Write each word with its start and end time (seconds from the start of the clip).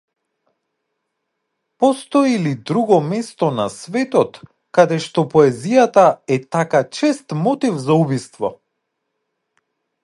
Постои 1.83 2.39
ли 2.45 2.53
друго 2.69 2.97
место 3.11 3.51
на 3.59 3.67
светот 3.75 4.41
кадешто 4.79 5.27
поезијата 5.35 6.09
е 6.37 6.41
така 6.57 6.83
чест 7.01 7.39
мотив 7.45 7.81
за 7.87 8.01
убиство? 8.05 8.55